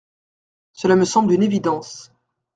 Cela 0.73 0.95
me 0.95 1.05
semble 1.05 1.31
une 1.31 1.43
évidence. 1.43 2.11